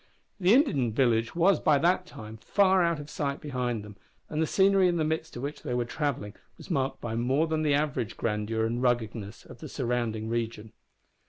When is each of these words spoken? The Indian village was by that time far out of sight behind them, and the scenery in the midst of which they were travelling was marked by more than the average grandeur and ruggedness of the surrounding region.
The 0.39 0.51
Indian 0.51 0.91
village 0.91 1.35
was 1.35 1.59
by 1.59 1.77
that 1.77 2.07
time 2.07 2.37
far 2.37 2.81
out 2.81 2.99
of 2.99 3.07
sight 3.07 3.39
behind 3.39 3.83
them, 3.83 3.97
and 4.29 4.41
the 4.41 4.47
scenery 4.47 4.87
in 4.87 4.97
the 4.97 5.03
midst 5.03 5.35
of 5.37 5.43
which 5.43 5.61
they 5.61 5.75
were 5.75 5.85
travelling 5.85 6.33
was 6.57 6.71
marked 6.71 6.99
by 6.99 7.13
more 7.13 7.45
than 7.45 7.61
the 7.61 7.75
average 7.75 8.17
grandeur 8.17 8.65
and 8.65 8.81
ruggedness 8.81 9.45
of 9.45 9.59
the 9.59 9.69
surrounding 9.69 10.27
region. 10.27 10.73